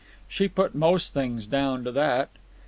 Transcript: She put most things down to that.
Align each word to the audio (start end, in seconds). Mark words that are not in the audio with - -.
She 0.27 0.47
put 0.47 0.73
most 0.73 1.13
things 1.13 1.45
down 1.45 1.83
to 1.83 1.91
that. 1.91 2.29